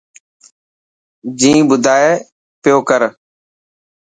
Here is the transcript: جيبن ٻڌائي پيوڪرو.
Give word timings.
جيبن 1.39 1.61
ٻڌائي 1.69 2.11
پيوڪرو. 2.61 3.09